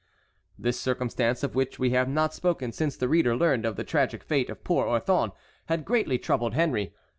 [0.57, 4.23] This circumstance, of which we have not spoken since the reader learned of the tragic
[4.23, 5.31] fate of poor Orthon,
[5.67, 6.95] had greatly troubled Henry.